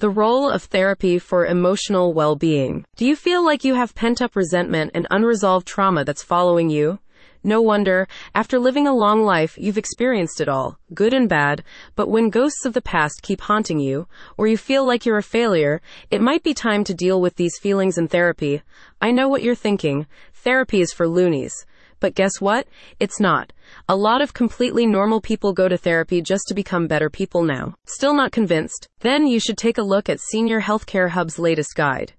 [0.00, 2.84] The role of therapy for emotional well being.
[2.94, 7.00] Do you feel like you have pent up resentment and unresolved trauma that's following you?
[7.42, 11.64] No wonder, after living a long life, you've experienced it all, good and bad,
[11.96, 14.06] but when ghosts of the past keep haunting you,
[14.36, 15.80] or you feel like you're a failure,
[16.12, 18.62] it might be time to deal with these feelings in therapy.
[19.00, 20.06] I know what you're thinking.
[20.32, 21.66] Therapy is for loonies.
[22.00, 22.66] But guess what?
[23.00, 23.52] It's not.
[23.88, 27.74] A lot of completely normal people go to therapy just to become better people now.
[27.86, 28.88] Still not convinced?
[29.00, 32.12] Then you should take a look at Senior Healthcare Hub's latest guide.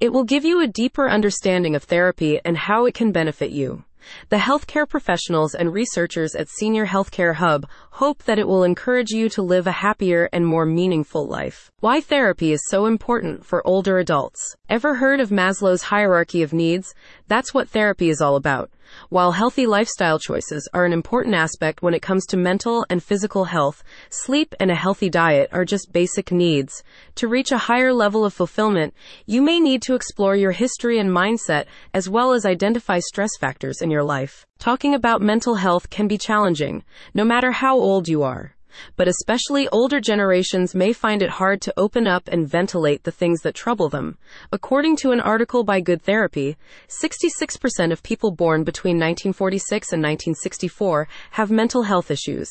[0.00, 3.84] It will give you a deeper understanding of therapy and how it can benefit you.
[4.28, 9.28] The healthcare professionals and researchers at Senior Healthcare Hub hope that it will encourage you
[9.30, 11.72] to live a happier and more meaningful life.
[11.80, 14.54] Why therapy is so important for older adults.
[14.68, 16.94] Ever heard of Maslow's hierarchy of needs?
[17.28, 18.70] That's what therapy is all about.
[19.08, 23.44] While healthy lifestyle choices are an important aspect when it comes to mental and physical
[23.44, 26.82] health, sleep and a healthy diet are just basic needs.
[27.16, 28.94] To reach a higher level of fulfillment,
[29.26, 33.82] you may need to explore your history and mindset as well as identify stress factors
[33.82, 34.46] in your life.
[34.58, 38.55] Talking about mental health can be challenging, no matter how old you are
[38.96, 43.40] but especially older generations may find it hard to open up and ventilate the things
[43.42, 44.18] that trouble them.
[44.52, 46.56] According to an article by Good Therapy,
[46.88, 52.48] 66% of people born between 1946 and 1964 have mental health issues,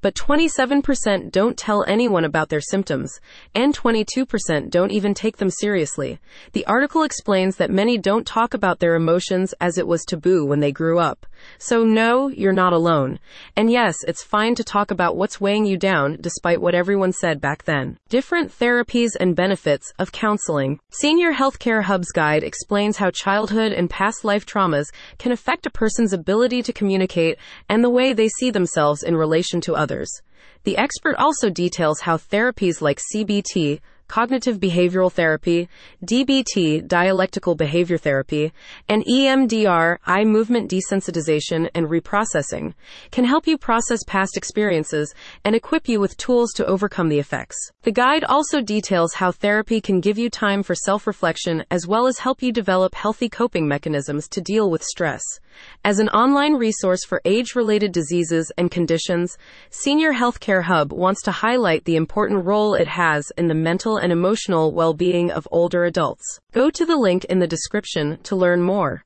[0.00, 3.20] but 27% don't tell anyone about their symptoms,
[3.54, 6.18] and 22% don't even take them seriously.
[6.52, 10.60] The article explains that many don't talk about their emotions as it was taboo when
[10.60, 11.26] they grew up.
[11.58, 13.18] So no, you're not alone.
[13.56, 17.40] And yes, it's fine to talk about what's weighing you down despite what everyone said
[17.40, 17.98] back then.
[18.08, 20.80] Different therapies and benefits of counseling.
[20.90, 24.86] Senior Healthcare Hub's guide explains how childhood and past life traumas
[25.18, 29.60] can affect a person's ability to communicate and the way they see themselves in relation
[29.60, 30.10] to others.
[30.64, 35.68] The expert also details how therapies like CBT, cognitive behavioral therapy,
[36.04, 38.52] DBT, dialectical behavior therapy,
[38.88, 42.74] and EMDR, eye movement desensitization and reprocessing,
[43.10, 47.56] can help you process past experiences and equip you with tools to overcome the effects.
[47.82, 52.06] The guide also details how therapy can give you time for self reflection as well
[52.06, 55.22] as help you develop healthy coping mechanisms to deal with stress.
[55.84, 59.38] As an online resource for age related diseases and conditions,
[59.70, 64.12] Senior Healthcare Hub wants to highlight the important role it has in the mental and
[64.12, 66.40] emotional well being of older adults.
[66.52, 69.04] Go to the link in the description to learn more.